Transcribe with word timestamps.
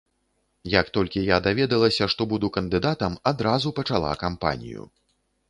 Як 0.75 0.87
толькі 0.95 1.25
я 1.25 1.37
даведалася, 1.47 2.07
што 2.15 2.27
буду 2.33 2.49
кандыдатам, 2.57 3.19
адразу 3.33 3.75
пачала 3.83 4.17
кампанію. 4.25 4.89